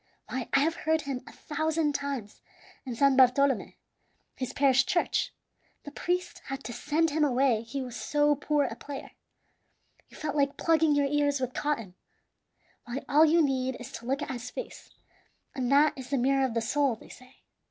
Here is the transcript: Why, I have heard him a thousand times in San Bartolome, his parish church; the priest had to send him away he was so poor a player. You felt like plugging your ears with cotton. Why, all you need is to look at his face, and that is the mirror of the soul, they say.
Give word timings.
Why, 0.29 0.49
I 0.53 0.61
have 0.61 0.73
heard 0.77 1.01
him 1.01 1.21
a 1.27 1.31
thousand 1.31 1.93
times 1.93 2.41
in 2.87 2.95
San 2.95 3.15
Bartolome, 3.15 3.77
his 4.35 4.51
parish 4.51 4.87
church; 4.87 5.31
the 5.83 5.91
priest 5.91 6.41
had 6.45 6.63
to 6.63 6.73
send 6.73 7.11
him 7.11 7.23
away 7.23 7.61
he 7.61 7.83
was 7.83 7.97
so 7.97 8.33
poor 8.33 8.63
a 8.65 8.75
player. 8.75 9.11
You 10.09 10.17
felt 10.17 10.35
like 10.35 10.57
plugging 10.57 10.95
your 10.95 11.05
ears 11.05 11.39
with 11.39 11.53
cotton. 11.53 11.93
Why, 12.85 13.03
all 13.07 13.25
you 13.25 13.43
need 13.43 13.77
is 13.79 13.91
to 13.91 14.07
look 14.07 14.23
at 14.23 14.31
his 14.31 14.49
face, 14.49 14.89
and 15.53 15.71
that 15.71 15.95
is 15.95 16.09
the 16.09 16.17
mirror 16.17 16.45
of 16.45 16.55
the 16.55 16.61
soul, 16.61 16.95
they 16.95 17.09
say. 17.09 17.35